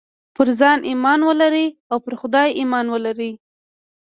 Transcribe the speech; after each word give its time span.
پر 0.35 0.47
ځان 0.59 0.79
ايمان 0.89 1.19
ولرئ 1.23 1.67
او 1.91 1.97
پر 2.05 2.13
خدای 2.21 2.49
ايمان 2.59 2.85
ولرئ. 2.89 3.31